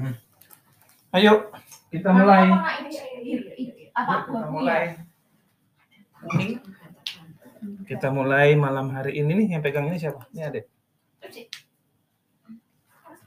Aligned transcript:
Hmm. 0.00 0.16
Ayo, 1.12 1.52
kita 1.92 2.08
mulai. 2.08 2.48
Kita 7.84 8.08
mulai. 8.08 8.56
malam 8.56 8.88
hari 8.96 9.20
ini 9.20 9.44
nih 9.44 9.48
yang 9.52 9.60
pegang 9.60 9.92
ini 9.92 10.00
siapa? 10.00 10.24
Ini 10.32 10.48
adek. 10.48 10.64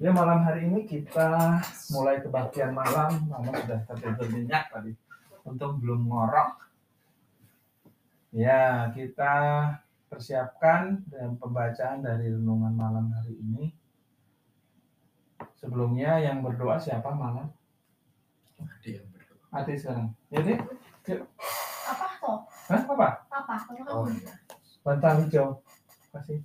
Ya 0.01 0.09
malam 0.09 0.41
hari 0.41 0.65
ini 0.65 0.89
kita 0.89 1.61
mulai 1.93 2.25
kebaktian 2.25 2.73
malam. 2.73 3.29
Mama 3.29 3.53
sudah 3.53 3.85
tertidur 3.85 4.33
nyenyak 4.33 4.73
tadi. 4.73 4.97
Untung 5.45 5.77
belum 5.77 6.09
ngorok. 6.09 6.57
Ya 8.33 8.89
kita 8.97 9.33
persiapkan 10.09 11.05
dengan 11.05 11.37
pembacaan 11.37 12.01
dari 12.01 12.33
renungan 12.33 12.73
malam 12.73 13.13
hari 13.13 13.37
ini. 13.37 13.82
Sebelumnya 15.63 16.19
yang 16.19 16.43
berdoa 16.43 16.75
siapa 16.75 17.15
malam? 17.15 17.47
Ada 18.59 18.99
yang 18.99 19.07
berdoa. 19.15 19.47
Ati 19.55 19.79
sekarang. 19.79 20.11
Ya 20.27 20.43
deh. 20.43 20.59
Apa 21.87 22.05
toh? 22.19 22.37
Hah 22.67 22.83
apa? 22.83 23.07
Apa? 23.31 23.55
Oh 23.87 24.03
kamu. 24.03 24.19
iya. 24.19 24.33
Bantal 24.83 25.23
hijau. 25.23 25.63
Kasih. 26.11 26.43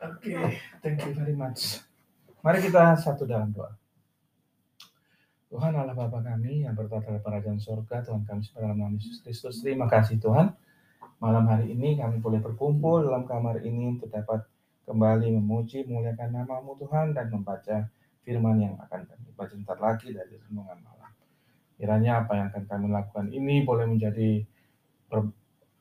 Oke, 0.00 0.32
thank 0.80 1.04
you 1.04 1.12
very 1.12 1.36
much. 1.36 1.84
Mari 2.40 2.64
kita 2.64 2.96
satu 2.96 3.28
dalam 3.28 3.52
doa. 3.52 3.76
Tuhan 5.52 5.76
Allah 5.76 5.92
Bapa 5.92 6.24
kami 6.24 6.64
yang 6.64 6.72
bertata 6.72 7.12
di 7.12 7.20
kerajaan 7.20 7.60
surga, 7.60 8.08
Tuhan 8.08 8.24
kami 8.24 8.40
sebenarnya 8.40 8.72
nama 8.72 8.96
Yesus 8.96 9.20
Kristus. 9.20 9.60
Terima 9.60 9.84
kasih 9.84 10.16
Tuhan. 10.16 10.48
Malam 11.20 11.44
hari 11.44 11.76
ini 11.76 12.00
kami 12.00 12.24
boleh 12.24 12.40
berkumpul 12.40 13.04
dalam 13.04 13.28
kamar 13.28 13.60
ini 13.60 14.00
untuk 14.00 14.08
dapat 14.08 14.48
kembali 14.86 15.34
memuji, 15.34 15.82
memuliakan 15.84 16.30
namamu 16.30 16.78
Tuhan 16.78 17.12
dan 17.12 17.26
membaca 17.28 17.90
firman 18.22 18.62
yang 18.62 18.74
akan 18.78 19.02
kami 19.06 19.28
baca 19.34 19.50
sebentar 19.50 19.78
lagi 19.82 20.14
dari 20.14 20.38
renungan 20.46 20.78
malam. 20.80 21.12
Kiranya 21.76 22.24
apa 22.24 22.32
yang 22.38 22.46
akan 22.54 22.64
kami 22.64 22.86
lakukan 22.88 23.26
ini 23.34 23.66
boleh 23.66 23.84
menjadi 23.90 24.46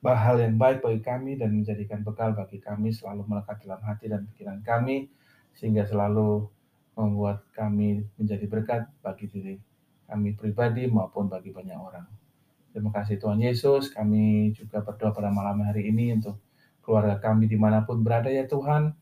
hal 0.04 0.36
yang 0.38 0.58
baik 0.58 0.84
bagi 0.84 1.02
kami 1.02 1.38
dan 1.38 1.54
menjadikan 1.56 2.02
bekal 2.02 2.34
bagi 2.34 2.58
kami 2.62 2.92
selalu 2.92 3.26
melekat 3.26 3.62
dalam 3.64 3.82
hati 3.86 4.12
dan 4.12 4.26
pikiran 4.30 4.60
kami 4.66 5.10
sehingga 5.56 5.88
selalu 5.88 6.46
membuat 6.98 7.48
kami 7.56 8.04
menjadi 8.20 8.46
berkat 8.46 8.82
bagi 9.00 9.26
diri 9.32 9.56
kami 10.06 10.38
pribadi 10.38 10.86
maupun 10.86 11.26
bagi 11.26 11.50
banyak 11.50 11.78
orang. 11.78 12.06
Terima 12.70 12.92
kasih 12.94 13.18
Tuhan 13.18 13.42
Yesus. 13.42 13.90
Kami 13.90 14.52
juga 14.54 14.84
berdoa 14.86 15.16
pada 15.16 15.32
malam 15.34 15.64
hari 15.66 15.90
ini 15.90 16.14
untuk 16.14 16.38
keluarga 16.86 17.18
kami 17.18 17.50
di 17.50 17.58
mana 17.58 17.82
pun 17.88 18.06
berada 18.06 18.30
ya 18.30 18.46
Tuhan. 18.46 18.94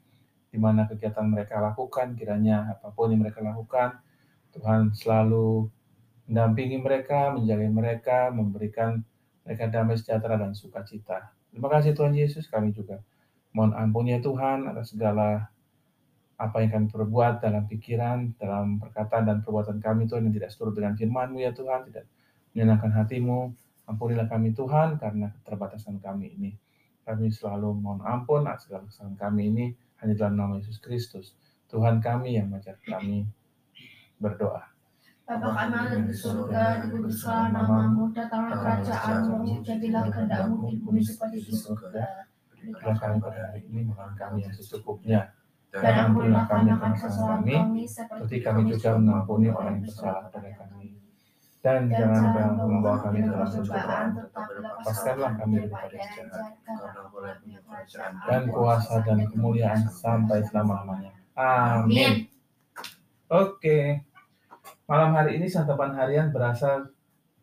Di 0.54 0.62
mana 0.62 0.86
kegiatan 0.86 1.26
mereka 1.26 1.58
lakukan, 1.58 2.14
kiranya 2.14 2.78
apa 2.78 2.94
pun 2.94 3.10
yang 3.10 3.26
mereka 3.26 3.42
lakukan, 3.42 3.98
Tuhan 4.54 4.94
selalu 4.94 5.66
mendampingi 6.30 6.78
mereka, 6.78 7.34
menjaga 7.34 7.66
mereka, 7.74 8.18
memberikan 8.30 9.02
mereka 9.42 9.66
damai 9.74 9.98
sejahtera 9.98 10.38
dan 10.38 10.54
sukacita. 10.54 11.34
Terima 11.50 11.74
kasih 11.74 11.98
Tuhan 11.98 12.14
Yesus, 12.14 12.46
kami 12.46 12.70
juga 12.70 13.02
mohon 13.54 13.74
ampun 13.74 14.10
ya 14.10 14.22
Tuhan 14.22 14.70
atas 14.70 14.94
segala 14.94 15.50
apa 16.38 16.58
yang 16.66 16.72
kami 16.74 16.86
perbuat 16.90 17.42
dalam 17.46 17.70
pikiran, 17.70 18.34
dalam 18.38 18.82
perkataan 18.82 19.30
dan 19.30 19.38
perbuatan 19.46 19.78
kami 19.82 20.10
Tuhan 20.10 20.28
yang 20.28 20.36
tidak 20.38 20.50
seturut 20.50 20.74
dengan 20.74 20.98
firman-Mu 20.98 21.40
ya 21.40 21.54
Tuhan, 21.54 21.90
tidak 21.90 22.06
menyenangkan 22.54 22.92
hatimu. 22.94 23.54
Ampunilah 23.84 24.32
kami 24.32 24.56
Tuhan 24.56 24.96
karena 24.98 25.30
keterbatasan 25.40 26.00
kami 26.00 26.34
ini. 26.40 26.52
Kami 27.04 27.28
selalu 27.30 27.76
mohon 27.76 28.00
ampun 28.08 28.48
atas 28.48 28.66
segala 28.66 28.88
kesalahan 28.88 29.20
kami 29.20 29.42
ini 29.52 29.66
hanya 30.04 30.16
dalam 30.20 30.36
nama 30.36 30.54
Yesus 30.60 30.84
Kristus. 30.84 31.40
Tuhan 31.72 32.04
kami 32.04 32.36
yang 32.36 32.52
mengajar 32.52 32.76
kami 32.84 33.24
berdoa. 34.20 34.70
Bapa 35.24 35.56
kami 35.56 35.96
yang 35.96 36.04
di 36.04 36.12
surga, 36.12 36.84
dikuduskanlah 36.84 37.56
namamu, 37.56 38.12
datanglah 38.12 38.60
kerajaanmu, 38.60 39.64
jadilah 39.64 40.04
kehendakmu 40.12 40.68
di 40.68 40.76
bumi 40.84 41.00
seperti 41.00 41.40
di 41.40 41.56
surga. 41.56 42.28
Berikanlah 42.52 43.00
kami 43.00 43.16
pada 43.24 43.40
hari 43.48 43.64
ini 43.72 43.88
makan 43.88 44.12
kami 44.20 44.44
yang 44.44 44.52
secukupnya. 44.52 45.32
Dan 45.74 46.14
ampunilah 46.14 46.46
kami 46.46 46.70
akan 46.70 46.92
kesalahan 46.94 47.42
kami, 47.42 47.82
seperti 47.88 48.36
kami 48.46 48.70
juga 48.70 48.94
mengampuni 48.94 49.50
orang 49.50 49.82
yang 49.82 49.90
bersalah 49.90 50.30
pada 50.30 50.52
kami. 50.54 50.93
Dan 51.64 51.88
Dan 51.88 51.96
jangan 51.96 52.24
jangan 52.36 52.54
membawa 52.68 52.98
kami 53.00 53.24
ke 53.24 53.32
dalam 53.32 53.48
pencobaan, 53.48 54.08
lepaskanlah 54.60 55.32
kami 55.40 55.56
daripada 55.64 55.96
yang 55.96 56.12
jahat. 56.12 56.52
jahat, 56.60 56.76
Karena 56.76 57.08
boleh 57.08 57.34
punya 57.40 57.60
kerajaan 57.64 58.12
dan 58.28 58.42
kuasa 58.52 58.96
dan 59.08 59.20
kemuliaan 59.32 59.82
sampai 59.88 60.44
selama-lamanya. 60.44 61.16
Amin. 61.40 62.28
Oke. 63.32 64.04
Malam 64.92 65.16
hari 65.16 65.40
ini 65.40 65.48
santapan 65.48 65.96
harian 65.96 66.36
berasal 66.36 66.92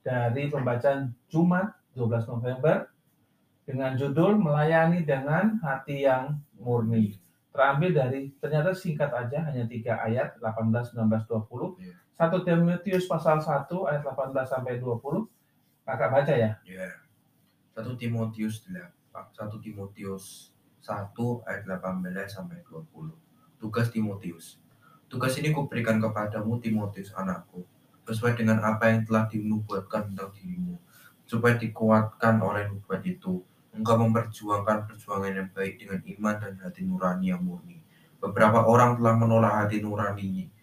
dari 0.05 0.53
pembacaan 0.53 1.17
Jumat 1.33 1.73
12 1.97 2.29
November 2.29 2.93
dengan 3.65 3.97
judul 3.97 4.37
Melayani 4.37 5.01
dengan 5.09 5.57
Hati 5.65 6.05
yang 6.05 6.37
Murni. 6.61 7.17
Terambil 7.57 7.97
dari 7.97 8.21
ternyata 8.37 8.77
singkat 8.77 9.11
aja 9.17 9.49
hanya 9.49 9.65
tiga 9.65 9.97
ayat 10.05 10.37
18, 10.45 10.93
19, 10.93 11.09
20. 11.25 11.81
Iya. 11.81 11.97
1 12.21 12.45
Timotius 12.45 13.09
pasal 13.09 13.41
1 13.41 13.65
ayat 13.89 14.05
18 14.05 14.45
sampai 14.45 14.77
20. 14.77 15.25
Kakak 15.89 16.13
baca 16.13 16.35
ya. 16.37 16.53
Ya. 16.69 16.93
1 17.73 17.97
Timotius 17.97 18.61
8, 18.69 18.77
1 19.09 19.65
Timotius 19.65 20.53
1 20.85 21.17
ayat 21.49 21.65
18 21.65 22.29
sampai 22.29 22.61
20. 22.69 23.17
Tugas 23.57 23.89
Timotius. 23.89 24.61
Tugas 25.09 25.33
ini 25.41 25.49
kuberikan 25.57 25.97
kepadamu 25.97 26.61
Timotius 26.61 27.09
anakku, 27.17 27.65
sesuai 28.05 28.37
dengan 28.37 28.61
apa 28.69 28.93
yang 28.93 29.01
telah 29.09 29.25
dinubuatkan 29.25 30.13
tentang 30.13 30.29
dirimu, 30.37 30.77
supaya 31.25 31.57
dikuatkan 31.57 32.37
oleh 32.45 32.69
nubuat 32.69 33.01
itu. 33.01 33.41
Engkau 33.73 33.97
memperjuangkan 33.97 34.93
perjuangan 34.93 35.33
yang 35.33 35.49
baik 35.57 35.81
dengan 35.81 36.05
iman 36.05 36.37
dan 36.37 36.53
hati 36.61 36.85
nurani 36.85 37.33
yang 37.33 37.41
murni. 37.41 37.81
Beberapa 38.21 38.69
orang 38.69 39.01
telah 39.01 39.17
menolak 39.17 39.65
hati 39.65 39.81
nurani 39.81 40.60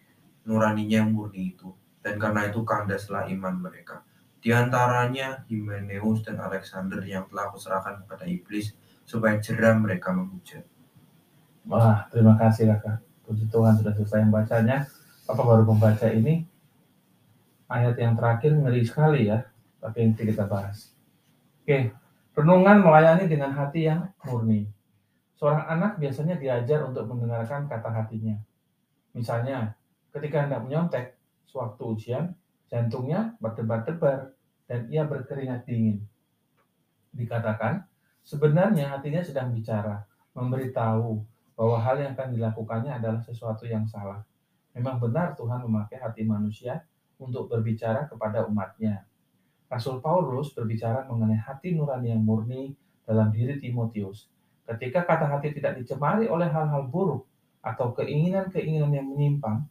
nuraninya 0.48 1.04
yang 1.04 1.12
murni 1.12 1.52
itu, 1.52 1.68
dan 2.00 2.16
karena 2.16 2.48
itu 2.48 2.64
kandaslah 2.64 3.28
iman 3.28 3.60
mereka. 3.60 4.00
Di 4.40 4.54
antaranya 4.54 5.44
Himeneus 5.44 6.24
dan 6.24 6.40
Alexander 6.40 7.04
yang 7.04 7.28
telah 7.28 7.52
kuserahkan 7.52 8.06
kepada 8.06 8.24
iblis 8.24 8.72
supaya 9.04 9.36
jerah 9.42 9.76
mereka 9.76 10.14
menghujat. 10.14 10.64
Wah, 11.68 12.08
terima 12.08 12.38
kasih 12.40 12.72
kakak. 12.72 13.04
Puji 13.28 13.44
Tuhan 13.52 13.76
sudah 13.76 13.92
selesai 13.92 14.24
membacanya. 14.24 14.88
Papa 15.28 15.44
baru 15.44 15.68
membaca 15.68 16.08
ini. 16.08 16.48
Ayat 17.68 18.00
yang 18.00 18.16
terakhir 18.16 18.56
ngeri 18.56 18.82
sekali 18.88 19.28
ya. 19.28 19.44
Tapi 19.84 20.08
nanti 20.08 20.24
kita 20.24 20.48
bahas. 20.48 20.96
Oke, 21.60 21.92
renungan 22.32 22.80
melayani 22.80 23.28
dengan 23.28 23.52
hati 23.52 23.84
yang 23.84 24.08
murni. 24.24 24.64
Seorang 25.36 25.68
anak 25.68 25.92
biasanya 26.00 26.40
diajar 26.40 26.88
untuk 26.88 27.04
mendengarkan 27.10 27.68
kata 27.68 27.90
hatinya. 27.92 28.40
Misalnya, 29.12 29.77
ketika 30.12 30.48
hendak 30.48 30.64
menyontek, 30.64 31.06
sewaktu 31.48 31.82
ujian, 31.84 32.24
jantungnya 32.68 33.36
berdebar-debar 33.40 34.32
dan 34.68 34.88
ia 34.92 35.08
berkeringat 35.08 35.64
dingin. 35.64 36.04
Dikatakan, 37.12 37.88
sebenarnya 38.22 38.92
hatinya 38.92 39.24
sedang 39.24 39.52
bicara, 39.56 40.04
memberitahu 40.36 41.24
bahwa 41.58 41.76
hal 41.82 41.96
yang 41.98 42.12
akan 42.14 42.36
dilakukannya 42.36 42.92
adalah 43.02 43.18
sesuatu 43.24 43.66
yang 43.66 43.88
salah. 43.88 44.22
Memang 44.76 45.02
benar 45.02 45.34
Tuhan 45.34 45.64
memakai 45.66 45.98
hati 45.98 46.22
manusia 46.22 46.86
untuk 47.18 47.50
berbicara 47.50 48.06
kepada 48.06 48.46
umatnya. 48.46 49.02
Rasul 49.66 49.98
Paulus 49.98 50.54
berbicara 50.54 51.04
mengenai 51.10 51.36
hati 51.36 51.74
nurani 51.74 52.14
yang 52.14 52.22
murni 52.22 52.72
dalam 53.02 53.34
diri 53.34 53.58
Timotius. 53.58 54.30
Ketika 54.68 55.02
kata 55.02 55.26
hati 55.26 55.56
tidak 55.56 55.80
dicemari 55.80 56.28
oleh 56.30 56.46
hal-hal 56.46 56.86
buruk 56.86 57.24
atau 57.64 57.90
keinginan-keinginan 57.96 58.92
yang 58.94 59.06
menyimpang, 59.08 59.64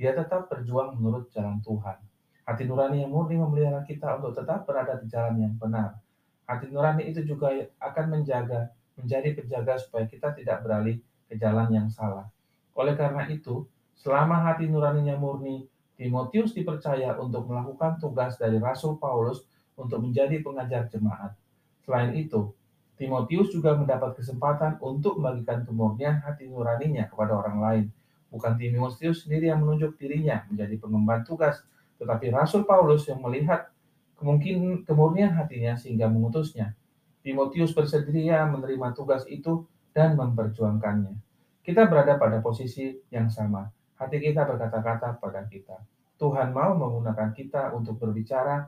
dia 0.00 0.16
tetap 0.16 0.48
berjuang 0.48 0.96
menurut 0.96 1.28
jalan 1.28 1.60
Tuhan. 1.60 2.00
Hati 2.48 2.64
nurani 2.64 3.04
yang 3.04 3.12
murni 3.12 3.36
memelihara 3.36 3.84
kita 3.84 4.16
untuk 4.16 4.32
tetap 4.32 4.64
berada 4.64 4.96
di 4.96 5.04
jalan 5.12 5.36
yang 5.36 5.52
benar. 5.60 6.00
Hati 6.48 6.72
nurani 6.72 7.12
itu 7.12 7.20
juga 7.20 7.52
akan 7.76 8.16
menjaga, 8.16 8.72
menjadi 8.96 9.36
penjaga 9.36 9.76
supaya 9.76 10.08
kita 10.08 10.32
tidak 10.32 10.64
beralih 10.64 10.96
ke 11.28 11.36
jalan 11.36 11.68
yang 11.68 11.92
salah. 11.92 12.32
Oleh 12.72 12.96
karena 12.96 13.28
itu, 13.28 13.68
selama 13.92 14.40
hati 14.40 14.72
nuraninya 14.72 15.20
murni, 15.20 15.68
Timotius 16.00 16.56
dipercaya 16.56 17.12
untuk 17.20 17.44
melakukan 17.44 18.00
tugas 18.00 18.40
dari 18.40 18.56
Rasul 18.56 18.96
Paulus 18.96 19.44
untuk 19.76 20.00
menjadi 20.00 20.40
pengajar 20.40 20.88
jemaat. 20.88 21.36
Selain 21.84 22.16
itu, 22.16 22.56
Timotius 22.96 23.52
juga 23.52 23.76
mendapat 23.76 24.16
kesempatan 24.16 24.80
untuk 24.80 25.20
membagikan 25.20 25.60
kemurnian 25.68 26.24
hati 26.24 26.48
nuraninya 26.48 27.04
kepada 27.04 27.36
orang 27.36 27.58
lain. 27.60 27.86
Bukan 28.30 28.54
Timotius 28.54 29.26
sendiri 29.26 29.50
yang 29.50 29.60
menunjuk 29.66 29.98
dirinya 29.98 30.46
menjadi 30.46 30.78
pengemban 30.78 31.26
tugas, 31.26 31.60
tetapi 31.98 32.30
Rasul 32.30 32.62
Paulus 32.62 33.10
yang 33.10 33.18
melihat 33.20 33.74
kemungkinan 34.22 34.86
kemurnian 34.86 35.34
hatinya 35.34 35.74
sehingga 35.74 36.06
mengutusnya. 36.06 36.78
Timotius 37.20 37.74
bersedia 37.76 38.48
menerima 38.48 38.96
tugas 38.96 39.26
itu 39.28 39.66
dan 39.92 40.16
memperjuangkannya. 40.16 41.18
Kita 41.60 41.84
berada 41.90 42.16
pada 42.16 42.40
posisi 42.40 42.96
yang 43.12 43.28
sama. 43.28 43.68
hati 44.00 44.16
kita 44.16 44.48
berkata-kata 44.48 45.20
pada 45.20 45.44
kita. 45.44 45.76
Tuhan 46.16 46.56
mau 46.56 46.72
menggunakan 46.72 47.36
kita 47.36 47.76
untuk 47.76 48.00
berbicara, 48.00 48.64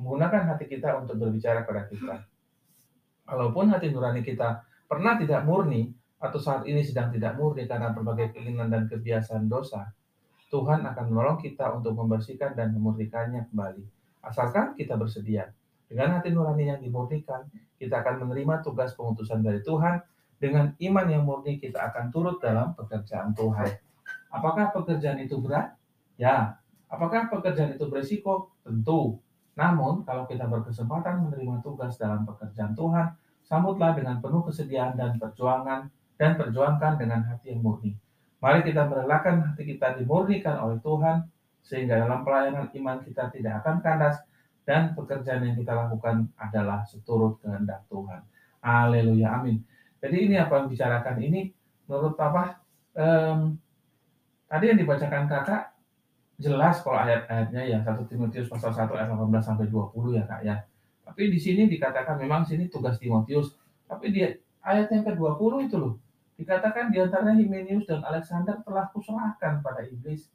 menggunakan 0.00 0.56
hati 0.56 0.64
kita 0.72 0.96
untuk 0.96 1.20
berbicara 1.20 1.68
pada 1.68 1.84
kita. 1.84 2.24
Walaupun 3.28 3.76
hati 3.76 3.92
nurani 3.92 4.24
kita 4.24 4.64
pernah 4.88 5.20
tidak 5.20 5.44
murni, 5.44 5.92
atau 6.16 6.40
saat 6.40 6.64
ini 6.64 6.80
sedang 6.80 7.12
tidak 7.12 7.36
murni 7.36 7.68
karena 7.68 7.92
berbagai 7.92 8.32
keinginan 8.32 8.72
dan 8.72 8.88
kebiasaan 8.88 9.52
dosa, 9.52 9.92
Tuhan 10.48 10.80
akan 10.86 11.04
menolong 11.12 11.38
kita 11.42 11.68
untuk 11.76 11.92
membersihkan 11.98 12.56
dan 12.56 12.72
memurnikannya 12.72 13.50
kembali. 13.52 13.84
Asalkan 14.24 14.72
kita 14.78 14.96
bersedia. 14.96 15.52
Dengan 15.86 16.18
hati 16.18 16.34
nurani 16.34 16.66
yang 16.66 16.80
dimurnikan, 16.82 17.46
kita 17.78 18.02
akan 18.02 18.26
menerima 18.26 18.64
tugas 18.64 18.96
pengutusan 18.98 19.44
dari 19.44 19.62
Tuhan. 19.62 20.02
Dengan 20.36 20.74
iman 20.76 21.06
yang 21.08 21.22
murni, 21.24 21.56
kita 21.56 21.92
akan 21.92 22.12
turut 22.12 22.36
dalam 22.42 22.74
pekerjaan 22.76 23.32
Tuhan. 23.32 23.70
Apakah 24.28 24.74
pekerjaan 24.74 25.22
itu 25.22 25.38
berat? 25.40 25.72
Ya. 26.20 26.60
Apakah 26.90 27.30
pekerjaan 27.30 27.72
itu 27.72 27.86
berisiko? 27.88 28.52
Tentu. 28.66 29.16
Namun, 29.56 30.04
kalau 30.04 30.28
kita 30.28 30.44
berkesempatan 30.44 31.24
menerima 31.24 31.64
tugas 31.64 31.96
dalam 31.96 32.28
pekerjaan 32.28 32.76
Tuhan, 32.76 33.16
sambutlah 33.46 33.96
dengan 33.96 34.20
penuh 34.20 34.44
kesediaan 34.44 34.98
dan 34.98 35.16
perjuangan 35.16 35.88
dan 36.16 36.36
perjuangkan 36.36 37.00
dengan 37.00 37.24
hati 37.28 37.52
yang 37.52 37.60
murni. 37.64 37.96
Mari 38.40 38.64
kita 38.64 38.84
merelakan 38.88 39.52
hati 39.52 39.64
kita 39.64 39.96
dimurnikan 39.96 40.60
oleh 40.60 40.80
Tuhan, 40.84 41.28
sehingga 41.64 42.00
dalam 42.00 42.24
pelayanan 42.24 42.68
iman 42.72 43.00
kita 43.04 43.32
tidak 43.32 43.64
akan 43.64 43.80
kandas, 43.80 44.16
dan 44.66 44.98
pekerjaan 44.98 45.46
yang 45.46 45.54
kita 45.54 45.72
lakukan 45.72 46.26
adalah 46.34 46.82
seturut 46.82 47.38
kehendak 47.38 47.86
Tuhan. 47.86 48.26
Haleluya, 48.58 49.38
amin. 49.38 49.62
Jadi 50.02 50.26
ini 50.26 50.36
apa 50.36 50.58
yang 50.58 50.66
bicarakan 50.66 51.16
ini, 51.22 51.54
menurut 51.86 52.18
Papa, 52.18 52.58
um, 52.98 53.54
tadi 54.50 54.64
yang 54.74 54.78
dibacakan 54.82 55.30
kakak, 55.30 55.70
jelas 56.36 56.82
kalau 56.84 57.00
ayat-ayatnya 57.00 57.62
ya 57.64 57.78
1 57.80 58.10
Timotius 58.10 58.50
pasal 58.50 58.74
1 58.74 58.92
ayat 58.92 59.08
18 59.08 59.40
sampai 59.40 59.70
20 59.72 60.18
ya 60.18 60.24
kak 60.28 60.40
ya. 60.44 60.56
Tapi 61.06 61.32
di 61.32 61.38
sini 61.40 61.70
dikatakan 61.70 62.18
memang 62.20 62.44
sini 62.44 62.66
tugas 62.66 62.98
Timotius, 62.98 63.54
tapi 63.86 64.10
di 64.10 64.20
ayat 64.66 64.90
yang 64.90 65.06
ke-20 65.06 65.52
itu 65.70 65.76
loh, 65.78 65.94
Dikatakan 66.36 66.92
di 66.92 67.00
antaranya 67.00 67.32
Himenius 67.40 67.88
dan 67.88 68.04
Alexander 68.04 68.60
telah 68.60 68.92
kuserahkan 68.92 69.64
pada 69.64 69.80
iblis 69.88 70.28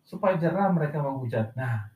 supaya 0.00 0.40
jerah 0.40 0.72
mereka 0.72 1.04
menghujat. 1.04 1.52
Nah, 1.52 1.92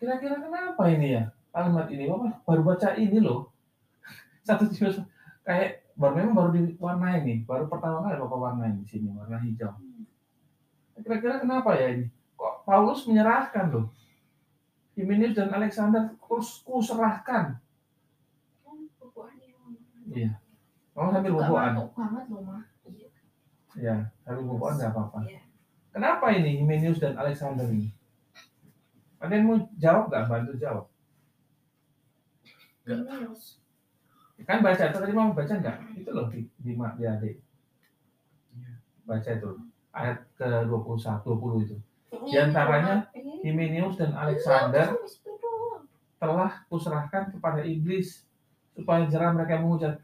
kira-kira 0.00 0.40
kenapa 0.40 0.88
ini 0.88 1.20
ya 1.20 1.24
kalimat 1.52 1.86
ini? 1.92 2.08
Bapak 2.08 2.40
baru 2.48 2.62
baca 2.64 2.88
ini 2.96 3.18
loh. 3.20 3.52
Satu 4.46 4.72
jenis 4.72 5.04
kayak 5.44 5.84
baru 5.94 6.12
memang 6.16 6.34
baru 6.34 6.50
diwarnai 6.56 7.22
nih, 7.22 7.38
baru 7.44 7.68
pertama 7.68 8.00
kali 8.08 8.16
bapak 8.16 8.38
warnai 8.40 8.72
di 8.72 8.86
sini 8.88 9.12
warna 9.12 9.36
hijau. 9.44 9.76
Kira-kira 10.96 11.44
kenapa 11.44 11.76
ya 11.76 11.92
ini? 11.92 12.08
Kok 12.40 12.64
Paulus 12.64 13.04
menyerahkan 13.04 13.68
loh? 13.68 13.92
Himenius 14.96 15.36
dan 15.36 15.52
Alexander 15.52 16.14
kuserahkan. 16.64 17.58
Iya. 20.14 20.43
Oh 20.94 21.10
sambil 21.10 21.34
bubuan. 21.34 21.74
banget 21.74 22.24
loh 22.30 22.42
mah. 22.46 22.62
Ya, 23.74 24.14
sambil 24.22 24.46
bubuan 24.46 24.78
nggak 24.78 24.94
apa-apa. 24.94 25.26
Ya. 25.26 25.42
Kenapa 25.90 26.30
ini 26.30 26.62
Himenius 26.62 27.02
dan 27.02 27.18
Alexander 27.18 27.66
ini? 27.66 27.90
Ada 29.18 29.34
yang 29.34 29.44
mau 29.50 29.58
jawab 29.74 30.10
nggak? 30.10 30.24
Bantu 30.30 30.52
jawab. 30.54 30.86
Enggak. 32.86 33.34
Kan 34.44 34.58
baca 34.62 34.84
tadi 34.90 35.12
mau 35.14 35.34
baca 35.34 35.54
nggak? 35.54 35.78
Itu 35.98 36.10
loh 36.14 36.30
di 36.30 36.46
di, 36.62 36.78
di 36.78 37.04
adik. 37.06 37.36
Iya. 38.54 38.72
Baca 39.02 39.30
itu 39.34 39.50
ayat 39.90 40.18
ke 40.38 40.46
21 40.70 41.26
20 41.26 41.66
itu. 41.66 41.76
Di 42.30 42.38
antaranya 42.38 43.10
Himenius 43.42 43.98
dan 43.98 44.14
Alexander 44.14 44.94
telah 46.22 46.62
kuserahkan 46.70 47.34
kepada 47.34 47.66
iblis 47.66 48.22
supaya 48.74 49.06
jerah 49.10 49.34
mereka 49.34 49.58
mengucap 49.58 49.98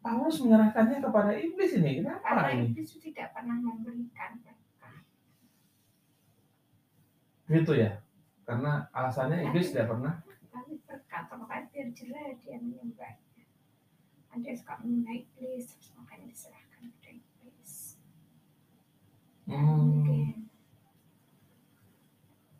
Paulus 0.00 0.40
menyerahkannya 0.40 1.04
kepada 1.04 1.32
iblis 1.36 1.76
ini. 1.76 2.00
Kenapa 2.00 2.24
Karena 2.24 2.48
ini? 2.56 2.72
iblis 2.72 2.96
tidak 2.96 3.36
pernah 3.36 3.56
memberikan 3.60 4.40
berkat. 4.40 5.04
Gitu 7.52 7.72
ya. 7.76 8.00
Karena 8.48 8.88
alasannya 8.96 9.44
iblis 9.52 9.70
tidak 9.70 9.92
pernah 9.92 10.24
Tapi 10.50 10.82
berkat, 10.82 11.22
makanya 11.36 11.64
biar 11.70 11.88
jelas 11.94 12.34
dia 12.42 12.58
menyembahnya. 12.58 13.44
Ada 14.32 14.50
suka 14.56 14.74
menyembah 14.82 15.14
iblis, 15.20 15.68
terus 15.68 15.92
makanya 15.94 16.26
diserahkan 16.32 16.80
kepada 16.90 17.10
iblis. 17.14 17.72
Hmm. 19.46 19.62
Mungkin. 19.62 20.36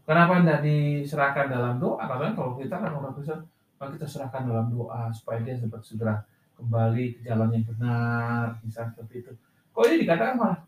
Kenapa 0.05 0.43
tidak 0.43 0.61
diserahkan 0.67 1.47
dalam 1.47 1.79
doa? 1.79 2.03
Karena 2.03 2.35
kalau 2.35 2.59
kita 2.59 2.83
kan 2.83 2.91
orang 2.91 3.15
Kristen, 3.15 3.47
kita 3.79 4.07
serahkan 4.11 4.43
dalam 4.43 4.67
doa 4.69 5.09
supaya 5.15 5.39
dia 5.41 5.57
dapat 5.57 5.81
segera 5.87 6.19
kembali 6.61 7.05
ke 7.17 7.21
jalan 7.25 7.51
yang 7.57 7.65
benar, 7.65 8.61
misalnya 8.61 8.93
seperti 8.93 9.15
itu. 9.25 9.33
Kok 9.73 9.85
ini 9.89 9.97
dikatakan 10.05 10.37
malah 10.37 10.61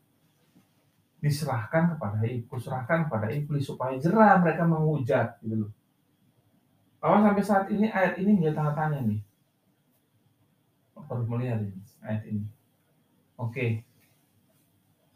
diserahkan 1.22 1.94
kepada 1.94 2.18
iblis, 2.26 2.62
serahkan 2.66 2.98
kepada 3.06 3.26
iblis 3.30 3.62
supaya 3.62 3.94
jerah 4.00 4.42
mereka 4.42 4.66
menghujat 4.66 5.38
gitu 5.44 5.68
loh. 5.68 5.72
Bahwa 6.98 7.22
sampai 7.22 7.44
saat 7.44 7.66
ini 7.70 7.86
ayat 7.92 8.18
ini 8.18 8.34
menjadi 8.34 8.58
tanda 8.58 8.72
tanya 8.74 8.98
nih. 9.06 9.20
Baru 11.06 11.28
melihat 11.28 11.60
ini 11.62 11.78
ayat 12.02 12.22
ini. 12.26 12.42
Oke. 13.38 13.86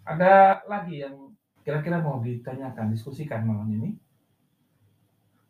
Ada 0.06 0.62
lagi 0.70 1.02
yang 1.02 1.34
kira-kira 1.66 1.98
mau 1.98 2.22
ditanyakan, 2.22 2.94
diskusikan 2.94 3.42
malam 3.42 3.66
ini? 3.74 3.98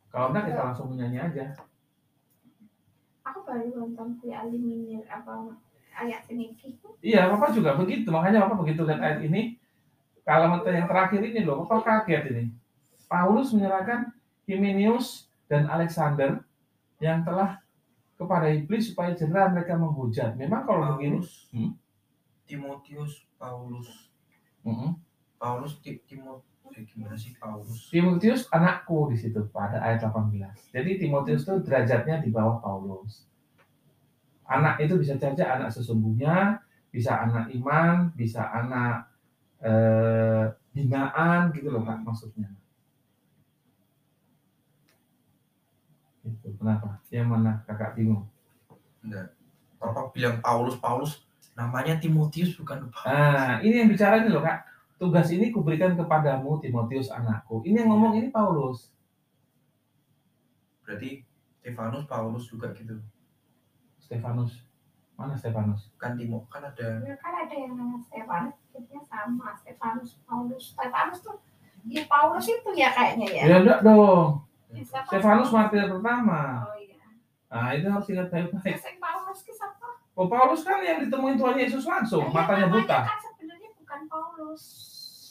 Kalau 0.08 0.32
enggak 0.32 0.48
kita 0.48 0.60
langsung 0.72 0.88
menyanyi 0.96 1.20
aja 1.20 1.52
aku 3.26 3.42
baru 3.42 3.68
nonton 3.74 4.14
si 4.22 4.30
Aliminir 4.30 5.02
apa 5.10 5.50
ayat 5.98 6.22
ini 6.30 6.54
iya 7.02 7.26
bapak 7.26 7.50
juga 7.56 7.74
begitu. 7.74 8.06
Makanya 8.12 8.46
bapak 8.46 8.62
begitu 8.62 8.86
lihat 8.86 9.02
ayat 9.02 9.20
ini. 9.26 9.58
Kalimat 10.26 10.66
yang 10.66 10.90
terakhir 10.90 11.22
ini 11.22 11.40
loh 11.46 11.66
bapak 11.66 12.06
kaget 12.06 12.22
ini. 12.34 12.44
Paulus 13.06 13.54
menyerahkan 13.54 14.10
Himenius 14.46 15.30
dan 15.46 15.70
Alexander 15.70 16.42
yang 16.98 17.22
telah 17.22 17.62
kepada 18.18 18.50
iblis 18.50 18.90
supaya 18.90 19.14
jerah 19.14 19.52
mereka 19.52 19.78
menghujat. 19.78 20.34
Memang 20.34 20.66
kalau 20.66 20.82
Paulus, 20.82 20.90
begini 20.98 21.18
hmm? 21.54 21.72
Timotius 22.48 23.12
Paulus. 23.38 24.10
Hmm? 24.66 24.98
Paulus 25.38 25.78
Timotius 25.82 26.55
gimana 26.72 27.14
sih 27.14 27.32
Paulus? 27.36 27.88
Timotius 27.88 28.48
anakku 28.50 29.12
di 29.12 29.16
situ 29.16 29.44
pada 29.52 29.78
ayat 29.80 30.02
18. 30.02 30.72
Jadi 30.74 30.90
Timotius 30.98 31.46
itu 31.46 31.54
derajatnya 31.62 32.20
di 32.20 32.30
bawah 32.32 32.58
Paulus. 32.58 33.26
Anak 34.46 34.78
itu 34.82 34.94
bisa 34.98 35.18
saja 35.18 35.58
anak 35.58 35.74
sesungguhnya, 35.74 36.62
bisa 36.90 37.18
anak 37.18 37.50
iman, 37.50 38.14
bisa 38.14 38.46
anak 38.46 39.10
eh, 39.62 40.46
binaan 40.70 41.50
gitu 41.50 41.72
loh 41.72 41.82
Pak 41.82 41.98
maksudnya. 42.06 42.50
Itu 46.26 46.50
kenapa? 46.58 47.02
Yang 47.10 47.26
mana 47.30 47.52
kakak 47.66 47.94
bingung? 47.94 48.26
Enggak. 49.02 49.34
Papa 49.76 50.10
bilang 50.10 50.42
Paulus, 50.42 50.76
Paulus 50.80 51.22
namanya 51.56 51.96
Timotius 51.96 52.54
bukan 52.58 52.90
Paulus. 52.90 53.06
Nah, 53.06 53.62
ini 53.62 53.84
yang 53.84 53.88
bicara 53.88 54.20
ini 54.20 54.28
loh 54.28 54.42
kak 54.44 54.75
tugas 54.96 55.28
ini 55.28 55.52
kuberikan 55.52 55.92
kepadamu 55.94 56.60
Timotius 56.60 57.12
anakku. 57.12 57.60
Ini 57.64 57.84
yang 57.84 57.92
ngomong 57.92 58.16
ini 58.16 58.28
Paulus. 58.32 58.92
Berarti 60.84 61.24
Stefanus 61.60 62.04
Paulus 62.08 62.44
juga 62.48 62.72
gitu. 62.72 62.96
Stefanus. 64.00 64.64
Mana 65.16 65.36
Stefanus? 65.36 65.92
Kan 66.00 66.16
Timo 66.16 66.44
kan 66.48 66.64
ada. 66.64 67.00
Ya, 67.04 67.16
kan 67.20 67.32
ada 67.32 67.54
yang 67.56 67.76
namanya 67.76 68.04
Stefanus, 68.08 68.56
jadinya 68.72 69.02
sama 69.04 69.48
Stefanus 69.60 70.10
Paulus. 70.24 70.64
Stefanus 70.76 71.18
tuh 71.20 71.36
ya 71.86 72.02
Paulus 72.08 72.46
itu 72.48 72.70
ya 72.76 72.88
kayaknya 72.92 73.28
ya. 73.32 73.42
Ya 73.48 73.56
enggak 73.60 73.80
dong. 73.84 74.44
Ya, 74.72 74.82
Stefanus 74.84 75.52
martir 75.52 75.84
pertama. 75.88 76.68
Oh 76.68 76.76
iya. 76.76 77.04
Nah, 77.46 77.72
itu 77.72 77.86
harus 77.88 78.06
ingat 78.12 78.28
baik-baik. 78.28 78.76
Paulus 79.00 79.40
ke 79.44 79.52
siapa? 79.52 79.88
Oh, 80.16 80.26
Paulus 80.32 80.64
kan 80.64 80.80
yang 80.80 81.04
ditemuin 81.04 81.36
Tuhan 81.36 81.56
Yesus 81.60 81.84
langsung, 81.84 82.24
Ya, 82.24 82.32
matanya 82.32 82.72
namanya 82.72 82.88
buta. 82.88 83.00
Kan 83.04 83.25
Paulus. 84.16 84.62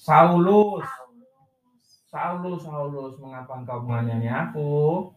Saulus. 0.06 0.86
Paulus. 0.86 1.86
Saulus, 2.06 2.62
Saulus, 2.62 3.13
mengapa 3.18 3.58
engkau 3.58 3.82
menganiaya 3.82 4.50
aku? 4.50 5.10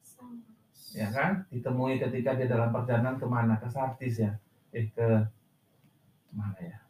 Saulus. 0.00 0.96
Ya 0.96 1.12
kan? 1.12 1.44
Ditemui 1.52 2.00
ketika 2.00 2.32
dia 2.32 2.48
dalam 2.48 2.72
perjalanan 2.72 3.20
ke 3.20 3.26
mana? 3.28 3.60
Ke 3.60 3.68
Sardis 3.68 4.16
ya? 4.16 4.32
Eh, 4.72 4.88
ke 4.88 5.28
mana 6.32 6.56
ya? 6.64 6.80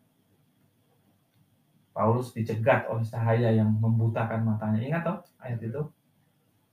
Paulus 1.90 2.30
dicegat 2.30 2.86
oleh 2.86 3.02
cahaya 3.02 3.50
yang 3.50 3.74
membutakan 3.74 4.46
matanya. 4.46 4.78
Ingat 4.78 5.02
toh 5.02 5.18
ayat 5.42 5.58
itu? 5.58 5.82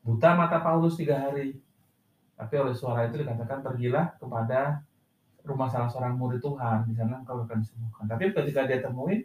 Buta 0.06 0.38
mata 0.38 0.62
Paulus 0.62 1.02
tiga 1.02 1.18
hari. 1.18 1.58
Tapi 2.38 2.54
oleh 2.62 2.78
suara 2.78 3.10
itu 3.10 3.18
dikatakan 3.18 3.66
pergilah 3.66 4.14
kepada 4.22 4.86
rumah 5.46 5.70
salah 5.70 5.88
seorang 5.88 6.18
murid 6.18 6.42
Tuhan. 6.42 6.90
Di 6.90 6.94
sana 6.98 7.22
engkau 7.22 7.46
akan 7.46 7.62
disembuhkan. 7.62 8.06
Tapi 8.10 8.34
ketika 8.34 8.66
dia 8.66 8.82
temuin, 8.82 9.22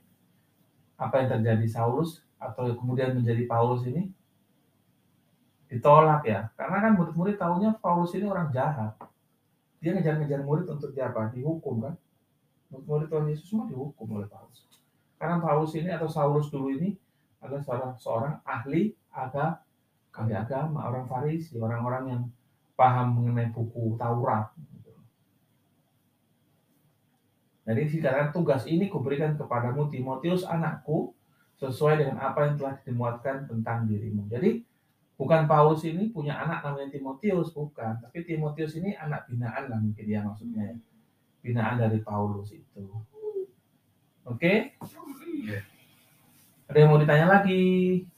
apa 1.01 1.25
yang 1.25 1.29
terjadi 1.41 1.67
Saulus 1.67 2.21
atau 2.37 2.69
kemudian 2.77 3.17
menjadi 3.17 3.49
Paulus 3.49 3.89
ini 3.89 4.13
ditolak 5.73 6.23
ya. 6.29 6.53
Karena 6.55 6.85
kan 6.85 6.93
murid-murid 6.99 7.41
tahunya 7.41 7.81
Paulus 7.81 8.13
ini 8.13 8.29
orang 8.29 8.53
jahat. 8.53 8.95
Dia 9.81 9.97
ngejar-ngejar 9.97 10.45
murid 10.45 10.69
untuk 10.69 10.93
dia 10.93 11.09
apa? 11.09 11.33
Dihukum 11.33 11.81
kan. 11.81 11.95
Murid-murid 12.69 13.09
Tuhan 13.09 13.27
Yesus 13.33 13.47
semua 13.49 13.65
dihukum 13.71 14.21
oleh 14.21 14.29
Paulus. 14.29 14.69
Karena 15.17 15.41
Paulus 15.41 15.73
ini 15.77 15.89
atau 15.89 16.09
Saulus 16.09 16.53
dulu 16.53 16.69
ini 16.73 16.97
adalah 17.41 17.65
seorang, 17.65 17.93
seorang 17.97 18.35
ahli 18.45 18.93
agama, 19.13 19.61
ahli 20.13 20.35
agama, 20.37 20.79
orang 20.85 21.05
Farisi, 21.09 21.57
orang-orang 21.57 22.05
yang 22.13 22.23
paham 22.77 23.17
mengenai 23.17 23.53
buku 23.53 23.97
Taurat. 23.97 24.53
Jadi 27.69 27.81
dikatakan 27.93 28.33
tugas 28.33 28.65
ini 28.65 28.89
kuberikan 28.89 29.37
kepadamu 29.37 29.93
Timotius 29.93 30.49
anakku 30.49 31.13
sesuai 31.61 32.01
dengan 32.01 32.17
apa 32.19 32.49
yang 32.49 32.55
telah 32.57 32.75
dimuatkan 32.81 33.45
tentang 33.45 33.85
dirimu. 33.85 34.25
Jadi 34.33 34.65
bukan 35.21 35.45
Paulus 35.45 35.85
ini 35.85 36.09
punya 36.09 36.41
anak 36.41 36.65
namanya 36.65 36.97
Timotius, 36.97 37.53
bukan. 37.53 38.01
Tapi 38.01 38.25
Timotius 38.25 38.81
ini 38.81 38.97
anak 38.97 39.29
binaan 39.29 39.69
lah 39.69 39.77
mungkin 39.77 40.07
ya 40.09 40.25
maksudnya 40.25 40.73
ya. 40.73 40.77
Binaan 41.45 41.77
dari 41.77 42.01
Paulus 42.01 42.53
itu. 42.57 42.85
Oke? 44.25 44.77
Iya. 45.45 45.61
Ada 46.71 46.77
yang 46.81 46.89
mau 46.95 47.01
ditanya 47.03 47.27
lagi? 47.27 47.63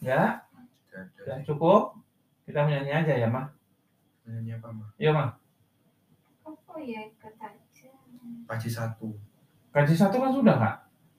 Ya? 0.03 0.45
Ada. 0.93 1.41
cukup? 1.47 1.97
Kita 2.45 2.67
menyanyi 2.69 2.93
aja 2.93 3.15
ya, 3.17 3.29
Mah. 3.31 3.49
Nanya 4.29 4.61
apa, 4.61 4.69
Ma? 4.75 4.87
Iya, 5.01 5.11
Mah. 5.15 5.31
Apa 6.45 6.75
ya 6.83 7.01
ikut 7.07 7.35
aja? 7.41 7.91
Paci 8.45 8.69
satu. 8.69 9.17
Kaji 9.73 9.95
satu 9.97 10.21
kan 10.21 10.29
sudah 10.37 10.57
kak. 10.61 10.75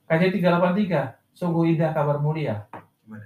Kaji 0.06 0.38
383, 0.38 1.18
sungguh 1.34 1.74
indah 1.74 1.90
kabar 1.90 2.22
mulia. 2.22 2.70
Gimana? 3.02 3.26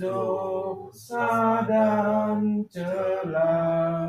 dosa 0.00 1.60
dan 1.68 2.64
celah. 2.72 4.00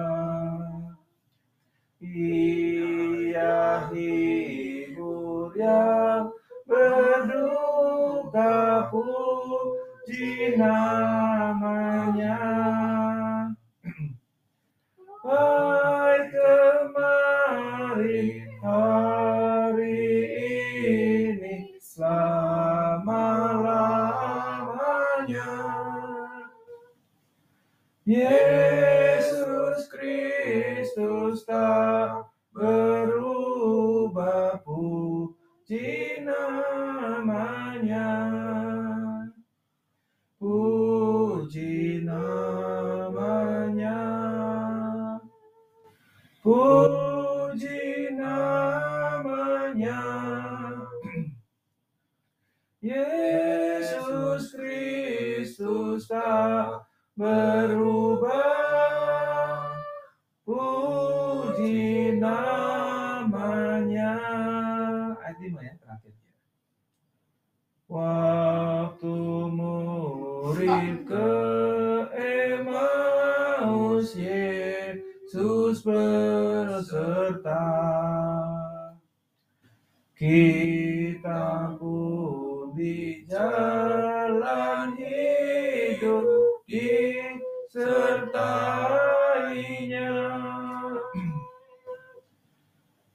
Ia 2.00 3.92
hibur 3.92 5.52
yang 5.60 6.32
berduka 6.64 8.52
puji 8.88 10.56
tak 31.51 32.31
berubah 32.55 34.55
puji 34.63 36.24
namanya. 36.24 38.08
Puji 40.39 42.08
namanya. 42.08 44.00
Puji 46.39 48.15
namanya. 48.15 50.00
Yesus 52.79 54.55
Kristus 54.55 56.08
tak 56.08 56.88
berubah. 57.20 58.50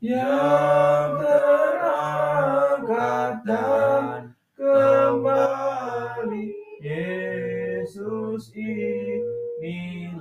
Yang 0.06 1.18
terangkat 1.18 3.42
dan 3.42 4.30
kembali 4.54 6.46
Yesus 6.78 8.54
inilah. 9.58 10.14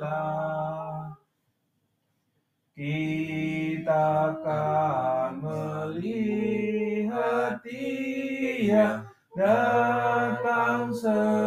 Kita 2.73 4.33
akan 4.35 5.31
melihat 5.45 7.61
dia 7.61 9.05
datang 9.37 10.89
segera 10.89 11.45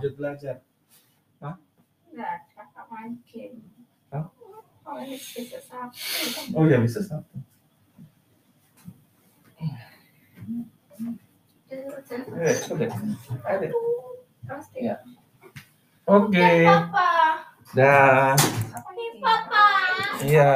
Lanjut 0.00 0.16
belajar. 0.16 0.56
Enggak, 2.08 2.48
kakak 2.56 2.88
main 2.88 3.20
game. 3.28 3.60
Hah? 4.08 4.32
Oh, 4.88 4.96
ini 4.96 5.20
bisa 5.20 5.60
Sabtu. 5.60 6.56
Oh 6.56 6.64
ya 6.64 6.80
bisa 6.80 7.04
Sabtu. 7.04 7.36
Iya. 14.72 14.96
Oke. 16.08 16.48
Papa. 16.64 17.10
Dah. 17.76 18.32
Apa 18.72 18.90
nih, 18.96 19.08
Papa? 19.20 19.64
Iya. 20.24 20.52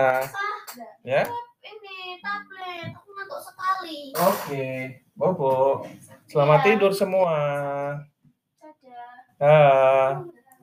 Ya. 1.05 1.23
Ini 1.61 2.17
tablet. 2.25 2.97
Aku 2.97 3.09
ngantuk 3.13 3.41
sekali. 3.45 3.99
Oke. 4.17 4.65
Bobo. 5.13 5.85
Selamat 6.33 6.65
Iya. 6.65 6.67
tidur 6.75 6.93
semua. 6.97 7.37
Dah. 9.45 10.34